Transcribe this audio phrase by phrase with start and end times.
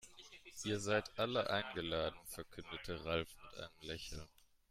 [0.63, 4.27] "Ihr seid alle eingeladen", verkündete Ralf mit einem Lächeln.